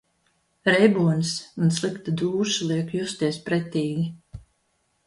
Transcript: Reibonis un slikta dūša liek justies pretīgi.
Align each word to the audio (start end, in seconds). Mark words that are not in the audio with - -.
Reibonis 0.69 1.33
un 1.67 1.75
slikta 1.77 2.15
dūša 2.23 2.71
liek 2.73 2.93
justies 3.03 3.39
pretīgi. 3.51 4.11